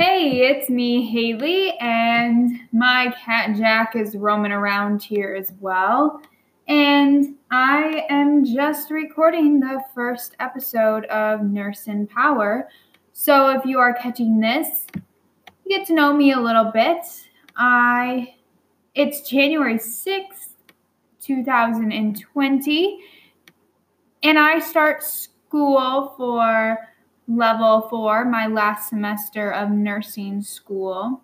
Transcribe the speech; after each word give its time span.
Hey, 0.00 0.48
it's 0.48 0.70
me, 0.70 1.10
Haley, 1.10 1.72
and 1.80 2.60
my 2.70 3.12
cat 3.24 3.56
Jack 3.56 3.96
is 3.96 4.14
roaming 4.14 4.52
around 4.52 5.02
here 5.02 5.34
as 5.34 5.52
well. 5.58 6.22
And 6.68 7.34
I 7.50 8.06
am 8.08 8.44
just 8.44 8.92
recording 8.92 9.58
the 9.58 9.82
first 9.96 10.36
episode 10.38 11.04
of 11.06 11.42
Nurse 11.42 11.88
in 11.88 12.06
Power. 12.06 12.68
So 13.12 13.50
if 13.50 13.64
you 13.64 13.80
are 13.80 13.92
catching 13.92 14.38
this, 14.38 14.86
you 15.64 15.76
get 15.76 15.84
to 15.88 15.94
know 15.94 16.14
me 16.14 16.30
a 16.30 16.38
little 16.38 16.70
bit. 16.70 17.04
I 17.56 18.36
it's 18.94 19.28
January 19.28 19.78
6th, 19.78 20.54
2020, 21.20 23.00
and 24.22 24.38
I 24.38 24.60
start 24.60 25.02
school 25.02 26.14
for 26.16 26.78
level 27.28 27.82
four, 27.88 28.24
my 28.24 28.46
last 28.46 28.88
semester 28.88 29.52
of 29.52 29.70
nursing 29.70 30.40
school, 30.42 31.22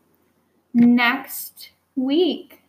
next 0.75 1.71
week. 1.97 2.61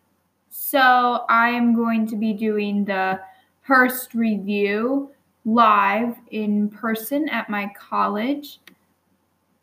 So 0.50 1.26
I 1.30 1.50
am 1.50 1.76
going 1.76 2.08
to 2.08 2.16
be 2.16 2.34
doing 2.34 2.86
the 2.86 3.20
Hurst 3.62 4.14
review 4.14 5.12
live 5.44 6.16
in 6.32 6.70
person 6.70 7.28
at 7.30 7.50
my 7.50 7.72
college. 7.78 8.60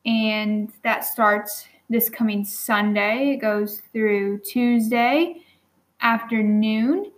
And 0.04 0.72
that 0.82 1.04
starts 1.04 1.66
this 1.88 2.08
coming 2.08 2.44
Sunday. 2.44 3.32
It 3.34 3.36
goes 3.36 3.80
through 3.92 4.38
Tuesday 4.40 5.42
afternoon. 6.00 7.12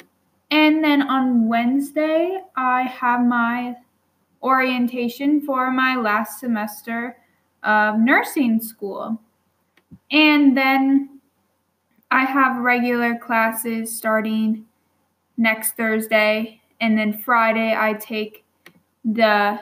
And 0.50 0.84
then 0.84 1.02
on 1.02 1.48
Wednesday, 1.48 2.38
I 2.56 2.82
have 2.82 3.24
my 3.24 3.76
orientation 4.44 5.40
for 5.40 5.70
my 5.70 5.96
last 5.96 6.38
semester 6.38 7.16
of 7.62 7.98
nursing 7.98 8.60
school. 8.60 9.20
And 10.10 10.56
then 10.56 11.20
I 12.10 12.24
have 12.24 12.62
regular 12.62 13.16
classes 13.16 13.94
starting 13.94 14.66
next 15.36 15.72
Thursday. 15.72 16.60
And 16.80 16.98
then 16.98 17.14
Friday, 17.14 17.74
I 17.76 17.94
take 17.94 18.44
the 19.04 19.58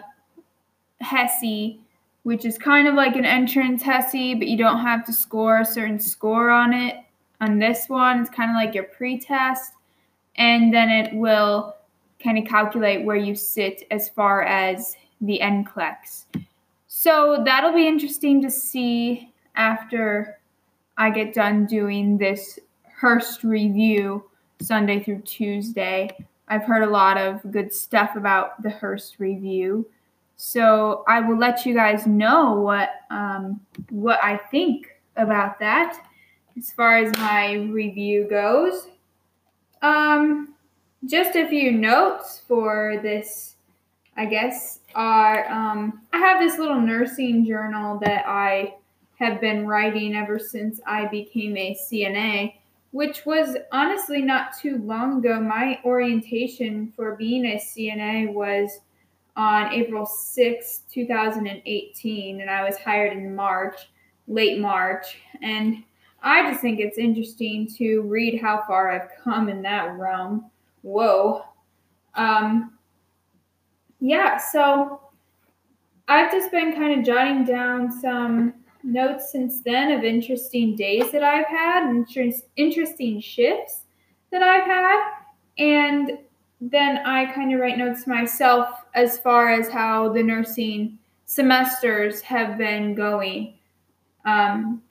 HESI, 1.02 1.78
which 2.24 2.44
is 2.44 2.58
kind 2.58 2.88
of 2.88 2.94
like 2.94 3.16
an 3.16 3.24
entrance 3.24 3.82
HESI, 3.82 4.38
but 4.38 4.48
you 4.48 4.58
don't 4.58 4.80
have 4.80 5.06
to 5.06 5.12
score 5.12 5.60
a 5.60 5.64
certain 5.64 6.00
score 6.00 6.50
on 6.50 6.74
it. 6.74 6.96
On 7.40 7.58
this 7.58 7.88
one, 7.88 8.20
it's 8.20 8.30
kind 8.30 8.50
of 8.50 8.56
like 8.56 8.74
your 8.74 8.84
pre 8.84 9.18
test. 9.18 9.72
And 10.36 10.74
then 10.74 10.88
it 10.90 11.14
will 11.14 11.76
kind 12.22 12.38
of 12.38 12.44
calculate 12.44 13.04
where 13.04 13.16
you 13.16 13.34
sit 13.34 13.84
as 13.90 14.08
far 14.08 14.42
as 14.42 14.96
the 15.20 15.40
NCLEX. 15.42 16.24
So 16.86 17.42
that'll 17.44 17.72
be 17.72 17.86
interesting 17.86 18.42
to 18.42 18.50
see 18.50 19.32
after 19.56 20.38
I 20.96 21.10
get 21.10 21.34
done 21.34 21.66
doing 21.66 22.18
this 22.18 22.58
Hurst 22.84 23.42
review 23.42 24.24
Sunday 24.60 25.02
through 25.02 25.22
Tuesday. 25.22 26.10
I've 26.48 26.64
heard 26.64 26.82
a 26.82 26.90
lot 26.90 27.18
of 27.18 27.40
good 27.50 27.72
stuff 27.72 28.14
about 28.14 28.62
the 28.62 28.70
Hurst 28.70 29.16
review. 29.18 29.88
So 30.36 31.04
I 31.08 31.20
will 31.20 31.38
let 31.38 31.66
you 31.66 31.74
guys 31.74 32.06
know 32.06 32.60
what 32.60 32.90
um, 33.10 33.60
what 33.90 34.22
I 34.22 34.36
think 34.36 34.88
about 35.16 35.58
that 35.60 36.04
as 36.56 36.72
far 36.72 36.98
as 36.98 37.16
my 37.18 37.54
review 37.54 38.26
goes. 38.28 38.88
Um, 39.82 40.51
just 41.06 41.36
a 41.36 41.48
few 41.48 41.72
notes 41.72 42.42
for 42.46 43.00
this, 43.02 43.56
I 44.16 44.26
guess, 44.26 44.80
are 44.94 45.50
um, 45.50 46.02
I 46.12 46.18
have 46.18 46.40
this 46.40 46.58
little 46.58 46.80
nursing 46.80 47.44
journal 47.44 47.98
that 48.00 48.24
I 48.26 48.74
have 49.18 49.40
been 49.40 49.66
writing 49.66 50.14
ever 50.14 50.38
since 50.38 50.80
I 50.86 51.06
became 51.06 51.56
a 51.56 51.74
CNA, 51.74 52.54
which 52.92 53.24
was 53.24 53.56
honestly 53.72 54.22
not 54.22 54.56
too 54.58 54.78
long 54.78 55.18
ago. 55.18 55.40
My 55.40 55.80
orientation 55.84 56.92
for 56.94 57.16
being 57.16 57.46
a 57.46 57.56
CNA 57.56 58.32
was 58.32 58.80
on 59.34 59.72
April 59.72 60.04
6, 60.04 60.80
2018, 60.92 62.40
and 62.40 62.50
I 62.50 62.64
was 62.64 62.76
hired 62.76 63.16
in 63.16 63.34
March, 63.34 63.90
late 64.28 64.60
March. 64.60 65.18
And 65.40 65.82
I 66.22 66.48
just 66.50 66.60
think 66.60 66.78
it's 66.78 66.98
interesting 66.98 67.66
to 67.78 68.02
read 68.02 68.40
how 68.40 68.62
far 68.68 68.90
I've 68.90 69.08
come 69.24 69.48
in 69.48 69.62
that 69.62 69.98
realm 69.98 70.50
whoa. 70.82 71.42
Um, 72.14 72.72
yeah, 74.00 74.36
so 74.36 75.00
I've 76.08 76.30
just 76.30 76.50
been 76.50 76.74
kind 76.74 76.98
of 76.98 77.06
jotting 77.06 77.44
down 77.44 77.90
some 77.90 78.54
notes 78.82 79.30
since 79.30 79.60
then 79.60 79.92
of 79.92 80.04
interesting 80.04 80.76
days 80.76 81.10
that 81.12 81.22
I've 81.22 81.46
had, 81.46 81.88
and 81.88 82.06
interesting 82.56 83.20
shifts 83.20 83.82
that 84.30 84.42
I've 84.42 84.64
had, 84.64 85.12
and 85.58 86.18
then 86.60 86.98
I 86.98 87.26
kind 87.32 87.52
of 87.54 87.60
write 87.60 87.78
notes 87.78 88.06
myself 88.06 88.84
as 88.94 89.18
far 89.18 89.50
as 89.50 89.68
how 89.68 90.12
the 90.12 90.22
nursing 90.22 90.98
semesters 91.24 92.20
have 92.20 92.58
been 92.58 92.94
going. 92.94 93.54
Um, 94.24 94.82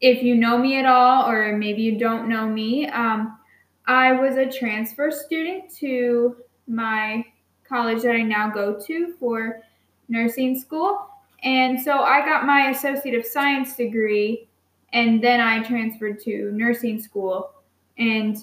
if 0.00 0.22
you 0.22 0.34
know 0.34 0.58
me 0.58 0.78
at 0.78 0.84
all, 0.84 1.30
or 1.30 1.56
maybe 1.56 1.82
you 1.82 1.98
don't 1.98 2.28
know 2.28 2.46
me, 2.46 2.88
um, 2.88 3.38
I 3.86 4.12
was 4.12 4.36
a 4.36 4.50
transfer 4.50 5.10
student 5.10 5.74
to 5.76 6.36
my 6.66 7.24
college 7.68 8.02
that 8.02 8.14
I 8.14 8.22
now 8.22 8.50
go 8.50 8.78
to 8.86 9.14
for 9.18 9.60
nursing 10.08 10.58
school. 10.58 11.08
And 11.42 11.80
so 11.80 11.98
I 11.98 12.24
got 12.24 12.46
my 12.46 12.70
Associate 12.70 13.14
of 13.14 13.26
Science 13.26 13.76
degree 13.76 14.48
and 14.92 15.22
then 15.22 15.40
I 15.40 15.62
transferred 15.62 16.20
to 16.20 16.50
nursing 16.52 17.00
school. 17.00 17.50
And 17.98 18.42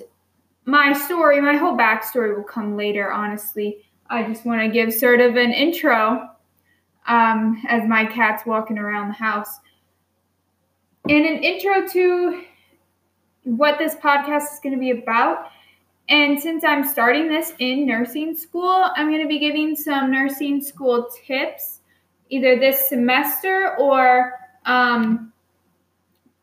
my 0.65 0.93
story, 0.93 1.41
my 1.41 1.55
whole 1.55 1.75
backstory 1.75 2.35
will 2.35 2.43
come 2.43 2.77
later, 2.77 3.11
honestly. 3.11 3.85
I 4.09 4.23
just 4.23 4.45
want 4.45 4.61
to 4.61 4.67
give 4.67 4.93
sort 4.93 5.21
of 5.21 5.37
an 5.37 5.51
intro 5.51 6.29
um, 7.07 7.61
as 7.67 7.87
my 7.87 8.05
cat's 8.05 8.45
walking 8.45 8.77
around 8.77 9.07
the 9.07 9.13
house. 9.13 9.59
And 11.09 11.25
an 11.25 11.43
intro 11.43 11.87
to 11.87 12.43
what 13.43 13.77
this 13.77 13.95
podcast 13.95 14.53
is 14.53 14.59
going 14.61 14.73
to 14.73 14.79
be 14.79 14.91
about. 14.91 15.49
And 16.09 16.39
since 16.39 16.63
I'm 16.63 16.87
starting 16.87 17.29
this 17.29 17.53
in 17.59 17.85
nursing 17.85 18.35
school, 18.35 18.89
I'm 18.95 19.09
going 19.09 19.21
to 19.21 19.27
be 19.27 19.39
giving 19.39 19.75
some 19.75 20.11
nursing 20.11 20.61
school 20.61 21.09
tips 21.25 21.79
either 22.29 22.57
this 22.57 22.89
semester 22.89 23.75
or 23.77 24.33
um, 24.65 25.31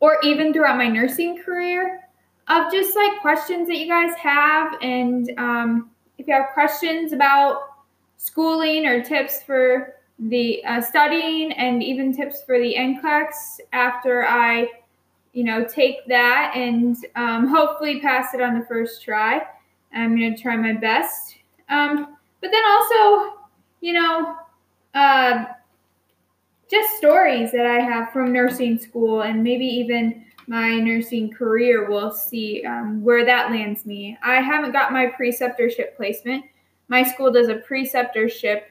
or 0.01 0.19
even 0.23 0.53
throughout 0.53 0.77
my 0.77 0.87
nursing 0.87 1.43
career 1.43 2.09
of 2.49 2.73
just 2.73 2.97
like 2.97 3.21
questions 3.21 3.69
that 3.69 3.77
you 3.77 3.89
guys 3.89 4.15
have 4.17 4.75
and 4.81 5.31
um, 5.39 5.91
if 6.19 6.27
you 6.27 6.35
have 6.35 6.49
questions 6.55 7.13
about 7.13 7.61
schooling 8.17 8.87
or 8.87 9.03
tips 9.03 9.43
for 9.43 9.95
the 10.19 10.65
uh, 10.65 10.81
studying 10.81 11.53
and 11.53 11.83
even 11.83 12.15
tips 12.15 12.43
for 12.45 12.59
the 12.59 12.75
NCLEX 12.75 13.61
after 13.73 14.27
I 14.27 14.69
you 15.33 15.45
know, 15.45 15.65
take 15.65 16.07
that 16.07 16.53
and 16.55 16.97
um, 17.17 17.47
hopefully 17.47 18.01
pass 18.01 18.35
it 18.35 18.41
on 18.41 18.59
the 18.59 18.67
first 18.67 19.03
try. 19.03 19.43
I'm 19.93 20.17
going 20.17 20.35
to 20.35 20.41
try 20.41 20.57
my 20.57 20.75
best. 20.75 21.37
Um, 21.69 22.17
but 22.41 22.51
then 22.51 22.63
also, 22.67 23.39
you 23.81 23.93
know, 23.93 24.37
uh, 24.95 25.45
just 26.71 26.97
stories 26.97 27.51
that 27.53 27.67
I 27.67 27.81
have 27.81 28.13
from 28.13 28.33
nursing 28.33 28.79
school 28.79 29.23
and 29.23 29.43
maybe 29.43 29.65
even 29.65 30.25
my 30.47 30.77
nursing 30.79 31.31
career. 31.31 31.89
We'll 31.89 32.11
see 32.11 32.65
um, 32.65 33.03
where 33.03 33.25
that 33.25 33.51
lands 33.51 33.87
me. 33.87 34.19
I 34.23 34.37
haven't 34.37 34.73
got 34.73 34.93
my 34.93 35.07
preceptorship 35.07 35.97
placement. 35.97 36.45
My 36.89 37.03
school 37.03 37.31
does 37.31 37.49
a 37.49 37.57
preceptorship 37.57 38.63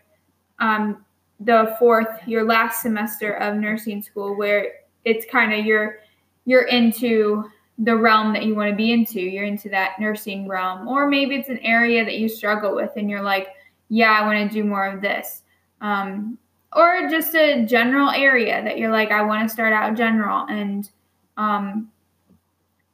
um, 0.60 1.06
the 1.40 1.76
fourth, 1.78 2.08
your 2.26 2.44
last 2.44 2.82
semester 2.82 3.34
of 3.34 3.58
nursing 3.58 4.02
school, 4.02 4.36
where 4.36 4.72
it's 5.06 5.26
kind 5.32 5.54
of 5.54 5.66
your 5.66 6.00
you're 6.48 6.64
into 6.64 7.44
the 7.78 7.96
realm 7.96 8.34
that 8.34 8.46
you 8.46 8.56
want 8.56 8.72
to 8.72 8.76
be 8.76 8.92
into. 8.92 9.20
You're 9.20 9.44
into 9.44 9.68
that 9.70 10.00
nursing 10.00 10.48
realm, 10.48 10.88
or 10.88 11.06
maybe 11.08 11.36
it's 11.36 11.50
an 11.50 11.60
area 11.60 12.04
that 12.06 12.18
you 12.18 12.30
struggle 12.30 12.74
with, 12.74 12.92
and 12.96 13.10
you're 13.10 13.22
like, 13.22 13.50
yeah, 13.90 14.12
I 14.12 14.26
want 14.26 14.50
to 14.50 14.54
do 14.54 14.64
more 14.64 14.88
of 14.88 15.02
this. 15.02 15.44
Um, 15.82 16.38
or 16.74 17.10
just 17.10 17.36
a 17.36 17.66
general 17.66 18.10
area 18.10 18.64
that 18.64 18.78
you're 18.78 18.92
like, 18.92 19.12
I 19.12 19.22
want 19.22 19.48
to 19.48 19.54
start 19.54 19.74
out 19.74 19.96
general 19.96 20.48
and 20.48 20.90
um, 21.36 21.92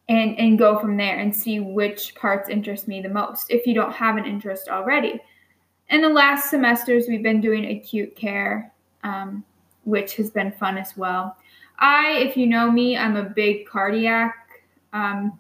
and 0.10 0.38
and 0.40 0.58
go 0.58 0.80
from 0.80 0.98
there 0.98 1.20
and 1.20 1.34
see 1.34 1.60
which 1.60 2.16
parts 2.16 2.50
interest 2.50 2.88
me 2.88 3.02
the 3.02 3.10
most 3.10 3.52
if 3.52 3.68
you 3.68 3.76
don't 3.76 3.94
have 3.94 4.18
an 4.18 4.26
interest 4.26 4.68
already. 4.68 5.20
In 5.90 6.02
the 6.02 6.10
last 6.10 6.50
semesters, 6.50 7.06
we've 7.08 7.22
been 7.22 7.40
doing 7.40 7.66
acute 7.66 8.16
care, 8.16 8.74
um, 9.04 9.44
which 9.84 10.16
has 10.16 10.32
been 10.32 10.52
fun 10.52 10.78
as 10.78 10.98
well. 10.98 11.38
I, 11.84 12.14
if 12.20 12.38
you 12.38 12.48
know 12.48 12.72
me, 12.72 12.96
I'm 12.98 13.18
a 13.18 13.24
big 13.24 13.68
cardiac 13.68 14.64
um, 14.94 15.38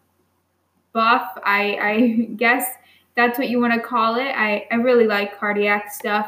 buff. 0.91 1.29
I, 1.45 1.77
I 1.81 2.27
guess 2.35 2.67
that's 3.15 3.39
what 3.39 3.47
you 3.47 3.61
want 3.61 3.73
to 3.73 3.79
call 3.79 4.15
it. 4.15 4.27
I, 4.27 4.67
I 4.69 4.75
really 4.75 5.07
like 5.07 5.39
cardiac 5.39 5.93
stuff. 5.93 6.27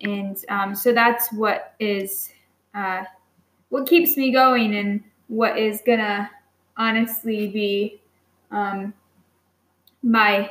And 0.00 0.36
um, 0.48 0.74
so 0.74 0.92
that's 0.92 1.32
what 1.32 1.74
is 1.78 2.32
uh, 2.74 3.04
what 3.68 3.88
keeps 3.88 4.16
me 4.16 4.32
going 4.32 4.74
and 4.74 5.04
what 5.28 5.56
is 5.56 5.82
gonna 5.86 6.28
honestly 6.76 7.46
be 7.48 8.00
um, 8.50 8.92
my 10.02 10.50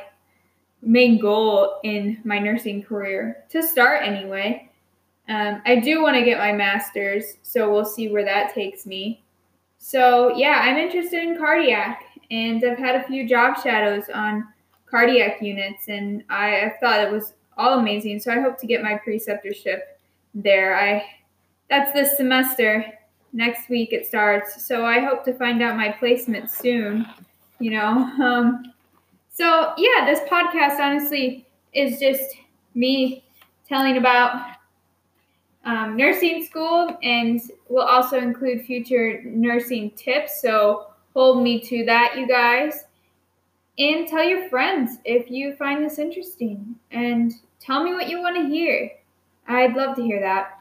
main 0.80 1.18
goal 1.18 1.80
in 1.82 2.20
my 2.24 2.38
nursing 2.38 2.82
career 2.82 3.44
to 3.50 3.62
start 3.62 4.02
anyway. 4.02 4.67
Um, 5.28 5.60
I 5.66 5.76
do 5.76 6.02
want 6.02 6.16
to 6.16 6.24
get 6.24 6.38
my 6.38 6.52
master's, 6.52 7.36
so 7.42 7.70
we'll 7.70 7.84
see 7.84 8.08
where 8.08 8.24
that 8.24 8.54
takes 8.54 8.86
me. 8.86 9.22
So, 9.78 10.34
yeah, 10.36 10.62
I'm 10.62 10.76
interested 10.76 11.22
in 11.22 11.36
cardiac, 11.36 12.02
and 12.30 12.64
I've 12.64 12.78
had 12.78 12.96
a 12.96 13.04
few 13.04 13.28
job 13.28 13.62
shadows 13.62 14.04
on 14.12 14.48
cardiac 14.86 15.42
units, 15.42 15.88
and 15.88 16.24
I, 16.30 16.60
I 16.62 16.74
thought 16.80 17.00
it 17.00 17.12
was 17.12 17.34
all 17.56 17.78
amazing. 17.78 18.20
So, 18.20 18.32
I 18.32 18.40
hope 18.40 18.58
to 18.60 18.66
get 18.66 18.82
my 18.82 19.00
preceptorship 19.06 19.80
there. 20.34 20.78
I 20.78 21.04
that's 21.68 21.92
this 21.92 22.16
semester. 22.16 22.84
Next 23.34 23.68
week 23.68 23.92
it 23.92 24.06
starts, 24.06 24.64
so 24.66 24.86
I 24.86 25.00
hope 25.00 25.24
to 25.26 25.34
find 25.34 25.62
out 25.62 25.76
my 25.76 25.92
placement 25.92 26.50
soon. 26.50 27.06
You 27.58 27.72
know, 27.72 27.88
um, 28.22 28.72
so 29.30 29.74
yeah, 29.76 30.06
this 30.06 30.20
podcast 30.28 30.80
honestly 30.80 31.46
is 31.74 32.00
just 32.00 32.34
me 32.74 33.24
telling 33.68 33.98
about 33.98 34.57
um, 35.68 35.98
nursing 35.98 36.42
school 36.46 36.96
and 37.02 37.42
we'll 37.68 37.84
also 37.84 38.16
include 38.16 38.64
future 38.64 39.20
nursing 39.22 39.90
tips. 39.90 40.40
So 40.40 40.86
hold 41.12 41.42
me 41.42 41.60
to 41.60 41.84
that, 41.84 42.16
you 42.16 42.26
guys. 42.26 42.86
And 43.78 44.08
tell 44.08 44.24
your 44.24 44.48
friends 44.48 44.96
if 45.04 45.30
you 45.30 45.54
find 45.56 45.84
this 45.84 45.98
interesting 45.98 46.74
and 46.90 47.34
tell 47.60 47.84
me 47.84 47.92
what 47.92 48.08
you 48.08 48.18
want 48.18 48.36
to 48.36 48.46
hear. 48.48 48.90
I'd 49.46 49.76
love 49.76 49.94
to 49.96 50.02
hear 50.02 50.20
that. 50.20 50.58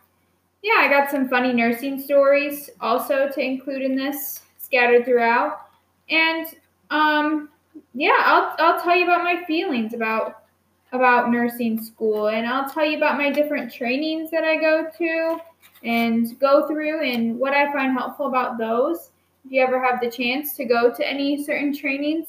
Yeah, 0.62 0.76
I 0.80 0.90
got 0.90 1.10
some 1.10 1.30
funny 1.30 1.54
nursing 1.54 2.02
stories 2.02 2.70
also 2.82 3.30
to 3.30 3.40
include 3.40 3.84
in 3.84 3.96
this 3.96 4.42
scattered 4.58 5.06
throughout. 5.06 5.68
And 6.10 6.48
um 6.90 7.50
yeah, 7.94 8.18
I'll 8.26 8.56
I'll 8.60 8.82
tell 8.82 8.96
you 8.96 9.06
about 9.06 9.24
my 9.24 9.42
feelings 9.46 9.94
about 9.94 10.44
about 10.92 11.32
nursing 11.32 11.82
school 11.82 12.30
and 12.30 12.48
I'll 12.48 12.70
tell 12.70 12.86
you 12.86 12.98
about 12.98 13.18
my 13.18 13.30
different 13.30 13.74
trainings 13.74 14.32
that 14.32 14.44
I 14.44 14.56
go 14.56 14.88
to 14.98 15.38
and 15.84 16.40
go 16.40 16.68
through 16.68 17.02
and 17.04 17.38
what 17.38 17.54
I 17.54 17.72
find 17.74 17.94
helpful 17.94 18.28
about 18.28 18.58
those. 18.58 19.12
If 19.46 19.52
you 19.52 19.62
ever 19.62 19.84
have 19.84 20.00
the 20.02 20.10
chance 20.10 20.56
to 20.56 20.66
go 20.66 20.94
to 20.94 21.08
any 21.08 21.44
certain 21.44 21.76
trainings, 21.76 22.28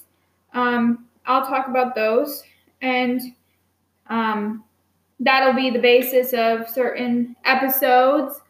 um, 0.55 1.07
I'll 1.27 1.47
talk 1.47 1.69
about 1.69 1.95
those 1.95 2.43
and 2.83 3.21
um, 4.09 4.65
that'll 5.21 5.55
be 5.55 5.71
the 5.71 5.79
basis 5.79 6.33
of 6.33 6.69
certain 6.69 7.37
episodes. 7.45 8.41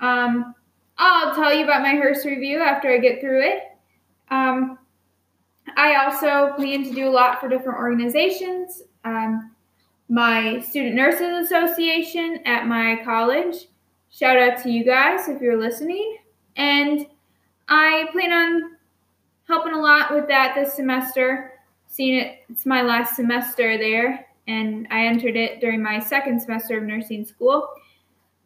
Um, 0.00 0.54
I'll 0.98 1.34
tell 1.34 1.54
you 1.54 1.64
about 1.64 1.82
my 1.82 1.94
Hurst 1.94 2.24
review 2.26 2.60
after 2.60 2.90
I 2.90 2.98
get 2.98 3.20
through 3.20 3.42
it. 3.42 3.62
Um, 4.30 4.78
I 5.76 6.04
also 6.04 6.54
plan 6.56 6.84
to 6.84 6.92
do 6.92 7.08
a 7.08 7.10
lot 7.10 7.40
for 7.40 7.48
different 7.48 7.78
organizations. 7.78 8.82
Um, 9.04 9.51
my 10.12 10.60
Student 10.60 10.94
Nurses 10.94 11.46
Association 11.46 12.40
at 12.44 12.66
my 12.66 13.00
college. 13.02 13.68
Shout 14.10 14.36
out 14.36 14.62
to 14.62 14.70
you 14.70 14.84
guys 14.84 15.26
if 15.26 15.40
you're 15.40 15.58
listening. 15.58 16.18
And 16.56 17.06
I 17.66 18.06
plan 18.12 18.30
on 18.30 18.76
helping 19.48 19.72
a 19.72 19.80
lot 19.80 20.12
with 20.12 20.28
that 20.28 20.54
this 20.54 20.74
semester. 20.74 21.52
Seeing 21.88 22.16
it, 22.16 22.40
it's 22.50 22.66
my 22.66 22.82
last 22.82 23.16
semester 23.16 23.78
there, 23.78 24.26
and 24.46 24.86
I 24.90 25.06
entered 25.06 25.34
it 25.34 25.60
during 25.60 25.82
my 25.82 25.98
second 25.98 26.42
semester 26.42 26.76
of 26.76 26.84
nursing 26.84 27.24
school. 27.24 27.70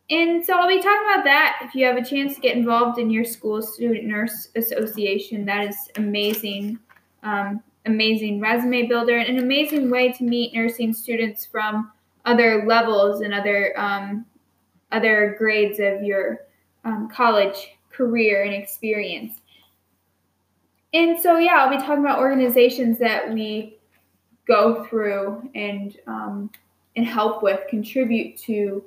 And 0.09 0.47
so 0.47 0.57
I'll 0.57 0.69
be 0.69 0.81
talking 0.81 1.09
about 1.13 1.25
that. 1.25 1.63
If 1.65 1.75
you 1.75 1.85
have 1.87 1.97
a 1.97 2.05
chance 2.05 2.37
to 2.37 2.41
get 2.41 2.57
involved 2.57 3.01
in 3.01 3.11
your 3.11 3.25
school 3.25 3.61
student 3.61 4.05
nurse 4.05 4.51
association, 4.55 5.45
that 5.47 5.69
is 5.69 5.91
amazing 5.97 6.79
um, 7.25 7.61
amazing 7.87 8.41
resume 8.41 8.87
builder 8.87 9.17
and 9.17 9.29
an 9.29 9.43
amazing 9.43 9.91
way 9.91 10.13
to 10.13 10.25
meet 10.25 10.55
nursing 10.55 10.93
students 10.93 11.47
from 11.47 11.91
other 12.25 12.65
levels 12.67 13.21
and 13.21 13.33
other 13.33 13.73
um, 13.79 14.27
other 14.93 15.35
grades 15.39 15.79
of 15.79 16.03
your 16.03 16.41
um, 16.85 17.09
college 17.09 17.77
career 17.91 18.45
and 18.45 18.55
experience. 18.55 19.41
And 20.93 21.21
so, 21.21 21.39
yeah, 21.39 21.57
I'll 21.57 21.71
be 21.71 21.79
talking 21.79 22.05
about 22.05 22.19
organizations 22.19 22.99
that 22.99 23.33
we 23.33 23.79
go 24.47 24.85
through 24.85 25.51
and 25.55 25.97
um, 26.07 26.51
and 26.95 27.07
help 27.07 27.43
with, 27.43 27.61
contribute 27.69 28.37
to 28.39 28.83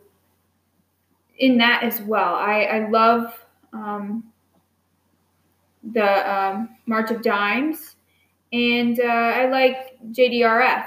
in 1.37 1.57
that 1.57 1.83
as 1.83 2.01
well. 2.01 2.35
I, 2.35 2.63
I 2.63 2.89
love 2.89 3.45
um, 3.71 4.23
the 5.83 6.33
um, 6.33 6.69
March 6.85 7.11
of 7.11 7.21
Dimes 7.21 7.95
and 8.51 8.99
uh, 8.99 9.03
I 9.03 9.49
like 9.49 9.97
JDRF 10.11 10.85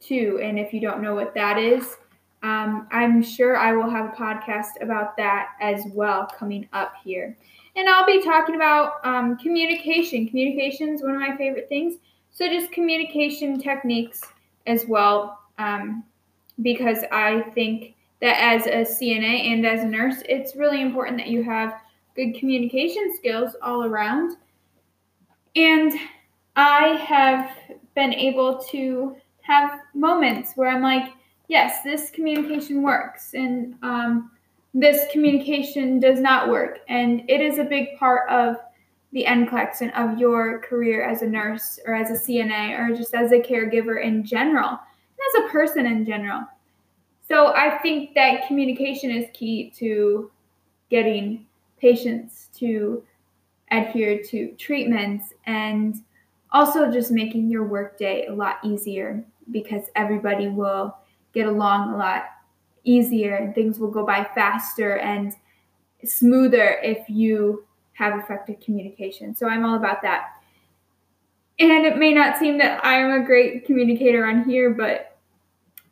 too. 0.00 0.40
And 0.42 0.58
if 0.58 0.72
you 0.72 0.80
don't 0.80 1.02
know 1.02 1.14
what 1.14 1.34
that 1.34 1.58
is, 1.58 1.96
um, 2.42 2.88
I'm 2.90 3.22
sure 3.22 3.56
I 3.56 3.72
will 3.72 3.90
have 3.90 4.06
a 4.06 4.16
podcast 4.16 4.80
about 4.80 5.16
that 5.18 5.50
as 5.60 5.82
well 5.92 6.26
coming 6.26 6.68
up 6.72 6.94
here. 7.04 7.36
And 7.76 7.88
I'll 7.88 8.06
be 8.06 8.22
talking 8.22 8.56
about 8.56 9.04
um, 9.04 9.36
communication. 9.36 10.26
Communication 10.26 10.88
is 10.94 11.02
one 11.02 11.14
of 11.14 11.20
my 11.20 11.36
favorite 11.36 11.68
things. 11.68 11.96
So 12.30 12.48
just 12.48 12.72
communication 12.72 13.60
techniques 13.60 14.22
as 14.66 14.86
well, 14.86 15.38
um, 15.58 16.04
because 16.62 17.04
I 17.12 17.42
think 17.54 17.94
that 18.20 18.36
as 18.40 18.66
a 18.66 18.84
CNA 18.84 19.52
and 19.52 19.66
as 19.66 19.82
a 19.82 19.86
nurse, 19.86 20.22
it's 20.28 20.56
really 20.56 20.80
important 20.80 21.18
that 21.18 21.28
you 21.28 21.42
have 21.42 21.80
good 22.16 22.34
communication 22.34 23.14
skills 23.16 23.54
all 23.62 23.84
around. 23.84 24.36
And 25.56 25.92
I 26.60 26.88
have 27.06 27.56
been 27.94 28.12
able 28.12 28.58
to 28.64 29.16
have 29.40 29.80
moments 29.94 30.52
where 30.56 30.68
I'm 30.68 30.82
like, 30.82 31.10
yes, 31.48 31.82
this 31.82 32.10
communication 32.10 32.82
works, 32.82 33.32
and 33.32 33.76
um, 33.82 34.30
this 34.74 35.10
communication 35.10 35.98
does 36.00 36.20
not 36.20 36.50
work. 36.50 36.80
And 36.86 37.22
it 37.30 37.40
is 37.40 37.58
a 37.58 37.64
big 37.64 37.96
part 37.98 38.28
of 38.28 38.56
the 39.12 39.24
NCLEX 39.24 39.80
and 39.80 39.90
of 39.92 40.18
your 40.18 40.58
career 40.58 41.02
as 41.02 41.22
a 41.22 41.26
nurse 41.26 41.80
or 41.86 41.94
as 41.94 42.10
a 42.10 42.22
CNA 42.22 42.78
or 42.78 42.94
just 42.94 43.14
as 43.14 43.32
a 43.32 43.38
caregiver 43.38 44.04
in 44.04 44.22
general, 44.22 44.72
as 44.72 45.42
a 45.42 45.48
person 45.48 45.86
in 45.86 46.04
general. 46.04 46.42
So 47.26 47.54
I 47.54 47.78
think 47.78 48.14
that 48.16 48.46
communication 48.46 49.10
is 49.10 49.30
key 49.32 49.72
to 49.78 50.30
getting 50.90 51.46
patients 51.80 52.50
to 52.56 53.02
adhere 53.70 54.22
to 54.24 54.52
treatments 54.58 55.32
and 55.46 56.02
also 56.52 56.90
just 56.90 57.10
making 57.10 57.48
your 57.48 57.64
workday 57.64 58.26
a 58.26 58.34
lot 58.34 58.58
easier 58.64 59.24
because 59.50 59.84
everybody 59.94 60.48
will 60.48 60.96
get 61.32 61.46
along 61.46 61.92
a 61.92 61.96
lot 61.96 62.24
easier 62.84 63.36
and 63.36 63.54
things 63.54 63.78
will 63.78 63.90
go 63.90 64.04
by 64.04 64.24
faster 64.34 64.98
and 64.98 65.34
smoother 66.04 66.80
if 66.82 67.08
you 67.08 67.64
have 67.92 68.18
effective 68.18 68.58
communication. 68.60 69.34
So 69.34 69.46
I'm 69.46 69.64
all 69.64 69.76
about 69.76 70.02
that. 70.02 70.32
And 71.58 71.84
it 71.84 71.98
may 71.98 72.14
not 72.14 72.38
seem 72.38 72.56
that 72.58 72.80
I'm 72.82 73.20
a 73.20 73.24
great 73.24 73.66
communicator 73.66 74.24
on 74.24 74.44
here, 74.44 74.70
but 74.70 75.18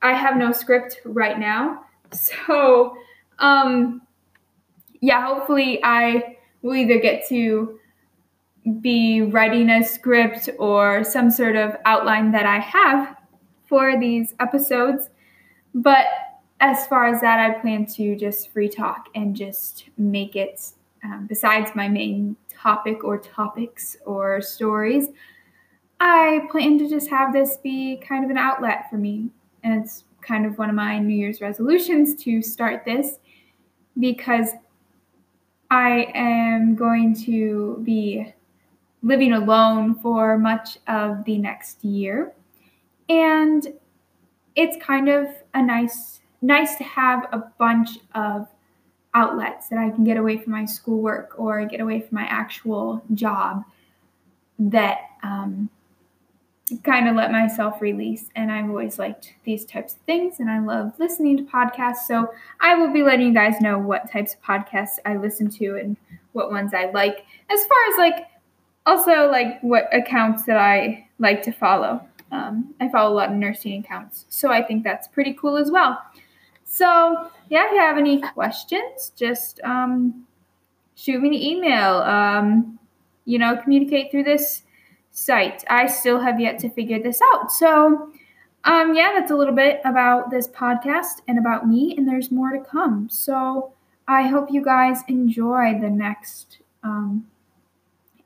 I 0.01 0.15
have 0.15 0.37
no 0.37 0.53
script 0.53 1.01
right 1.05 1.39
now. 1.39 1.85
So, 2.11 2.97
um, 3.39 4.01
yeah, 5.01 5.23
hopefully 5.23 5.79
I 5.85 6.39
will 6.63 6.75
either 6.75 6.99
get 6.99 7.29
to 7.29 7.79
be 8.81 9.23
writing 9.23 9.71
a 9.71 9.85
script 9.85 10.49
or 10.59 11.05
some 11.05 11.31
sort 11.31 11.57
of 11.57 11.77
outline 11.85 12.33
that 12.33 12.47
I 12.47 12.59
have 12.59 13.17
for 13.67 13.99
these 13.99 14.35
episodes. 14.41 15.11
But 15.75 16.07
as 16.61 16.87
far 16.87 17.07
as 17.07 17.21
that, 17.21 17.39
I 17.39 17.59
plan 17.61 17.87
to 17.87 18.17
just 18.17 18.51
free 18.51 18.69
talk 18.69 19.09
and 19.15 19.35
just 19.35 19.85
make 19.97 20.37
it, 20.37 20.61
um, 21.05 21.27
besides 21.29 21.71
my 21.75 21.89
main 21.89 22.37
topic 22.49 23.05
or 23.05 23.19
topics 23.19 23.97
or 24.05 24.41
stories, 24.41 25.09
I 26.01 26.47
plan 26.51 26.79
to 26.79 26.89
just 26.89 27.09
have 27.11 27.33
this 27.33 27.57
be 27.57 27.97
kind 27.97 28.25
of 28.25 28.31
an 28.31 28.39
outlet 28.39 28.91
for 28.91 28.97
me. 28.97 29.31
And 29.63 29.83
it's 29.83 30.05
kind 30.21 30.47
of 30.47 30.59
one 30.59 30.69
of 30.69 30.75
my 30.75 30.99
New 30.99 31.15
Year's 31.15 31.41
resolutions 31.41 32.15
to 32.25 32.43
start 32.43 32.85
this 32.85 33.19
because 33.99 34.51
I 35.71 36.11
am 36.15 36.75
going 36.75 37.15
to 37.25 37.81
be 37.85 38.33
living 39.03 39.33
alone 39.33 39.95
for 39.95 40.39
much 40.39 40.79
of 40.87 41.25
the 41.25 41.39
next 41.39 41.85
year. 41.85 42.33
And 43.09 43.67
it's 44.55 44.77
kind 44.85 45.09
of 45.09 45.29
a 45.55 45.63
nice 45.63 46.21
nice 46.41 46.77
to 46.77 46.85
have 46.85 47.27
a 47.33 47.39
bunch 47.59 47.99
of 48.15 48.47
outlets 49.15 49.69
that 49.69 49.79
I 49.79 49.91
can 49.91 50.05
get 50.05 50.17
away 50.17 50.39
from 50.39 50.53
my 50.53 50.65
schoolwork 50.65 51.35
or 51.37 51.65
get 51.65 51.81
away 51.81 52.01
from 52.01 52.15
my 52.17 52.25
actual 52.25 53.03
job 53.15 53.65
that 54.59 54.99
um, 55.23 55.69
kind 56.85 57.09
of 57.09 57.17
let 57.17 57.33
myself 57.33 57.81
release. 57.81 58.29
And 58.37 58.53
I've 58.53 58.69
always 58.69 58.99
liked 58.99 59.35
these 59.45 59.65
types 59.65 59.95
of 59.95 60.01
things 60.01 60.41
and 60.41 60.51
I 60.51 60.61
love 60.61 60.93
listening 60.99 61.37
to 61.39 61.43
podcasts. 61.45 62.07
So 62.07 62.29
I 62.61 62.75
will 62.75 62.93
be 62.93 63.03
letting 63.03 63.27
you 63.27 63.35
guys 63.35 63.61
know 63.61 63.79
what 63.79 64.11
types 64.11 64.35
of 64.35 64.43
podcasts 64.43 64.99
I 65.07 65.17
listen 65.17 65.49
to 65.51 65.77
and 65.77 65.97
what 66.33 66.51
ones 66.51 66.75
I 66.75 66.91
like, 66.91 67.25
as 67.51 67.61
far 67.67 67.79
as 67.93 67.99
like 67.99 68.27
also 68.89 69.31
like 69.31 69.61
what 69.61 69.95
accounts 69.95 70.45
that 70.45 70.57
I 70.57 71.07
like 71.19 71.43
to 71.43 71.53
follow. 71.53 72.01
Um, 72.33 72.75
I 72.81 72.89
follow 72.89 73.13
a 73.13 73.17
lot 73.17 73.31
of 73.31 73.37
nursing 73.37 73.81
accounts. 73.85 74.27
So 74.29 74.51
I 74.51 74.63
think 74.63 74.85
that's 74.85 75.09
pretty 75.09 75.35
cool 75.35 75.57
as 75.57 75.71
well. 75.71 76.01
So, 76.65 77.31
yeah, 77.49 77.67
if 77.67 77.73
you 77.73 77.79
have 77.79 77.97
any 77.97 78.21
questions, 78.21 79.13
just 79.17 79.61
um, 79.65 80.27
shoot 80.95 81.21
me 81.21 81.29
an 81.29 81.35
email. 81.35 81.97
Um, 81.99 82.79
you 83.25 83.39
know, 83.39 83.57
communicate 83.57 84.11
through 84.11 84.25
this 84.25 84.63
site. 85.11 85.65
I 85.69 85.87
still 85.87 86.21
have 86.21 86.41
yet 86.41 86.59
to 86.61 86.71
figure 86.71 87.03
this 87.03 87.21
out. 87.33 87.51
So, 87.53 88.11
um, 88.65 88.95
yeah, 88.95 89.13
that's 89.15 89.31
a 89.31 89.37
little 89.37 89.55
bit 89.55 89.81
about 89.85 90.31
this 90.31 90.49
podcast 90.49 91.21
and 91.27 91.39
about 91.39 91.67
me, 91.67 91.95
and 91.97 92.07
there's 92.07 92.31
more 92.31 92.53
to 92.53 92.61
come. 92.61 93.09
So, 93.11 93.73
I 94.07 94.23
hope 94.29 94.49
you 94.51 94.63
guys 94.63 95.03
enjoy 95.09 95.79
the 95.81 95.91
next 95.91 96.59
um, 96.83 97.27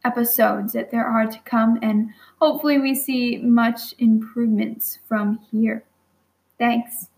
episodes 0.04 0.73
that 0.73 0.90
there 0.90 1.06
are 1.06 1.26
to 1.26 1.38
come, 1.44 1.78
and 1.82 2.11
hopefully, 2.40 2.78
we 2.78 2.94
see 2.94 3.38
much 3.38 3.94
improvements 3.99 4.99
from 5.09 5.38
here. 5.50 5.85
Thanks. 6.59 7.09